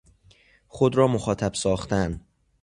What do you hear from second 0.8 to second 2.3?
را مخاطب ساختن